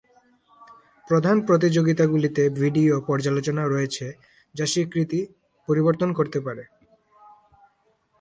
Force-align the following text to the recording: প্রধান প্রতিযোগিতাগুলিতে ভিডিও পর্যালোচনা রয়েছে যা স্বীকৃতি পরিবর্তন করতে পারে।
প্রধান 1.07 1.37
প্রতিযোগিতাগুলিতে 1.47 2.43
ভিডিও 2.59 2.93
পর্যালোচনা 3.07 3.63
রয়েছে 3.65 4.05
যা 4.55 4.65
স্বীকৃতি 4.65 5.19
পরিবর্তন 5.67 6.09
করতে 6.13 6.39
পারে। 6.39 6.63